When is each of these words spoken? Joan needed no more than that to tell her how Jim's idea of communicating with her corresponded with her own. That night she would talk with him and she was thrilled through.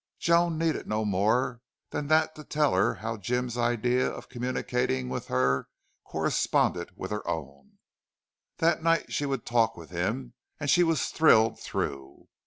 Joan 0.17 0.57
needed 0.57 0.87
no 0.87 1.05
more 1.05 1.61
than 1.91 2.07
that 2.07 2.33
to 2.33 2.43
tell 2.43 2.73
her 2.73 2.95
how 2.95 3.17
Jim's 3.17 3.55
idea 3.55 4.07
of 4.09 4.29
communicating 4.29 5.09
with 5.09 5.27
her 5.27 5.67
corresponded 6.05 6.89
with 6.95 7.11
her 7.11 7.27
own. 7.27 7.77
That 8.57 8.81
night 8.81 9.13
she 9.13 9.27
would 9.27 9.45
talk 9.45 9.77
with 9.77 9.91
him 9.91 10.33
and 10.59 10.71
she 10.71 10.81
was 10.81 11.09
thrilled 11.09 11.59
through. 11.59 12.27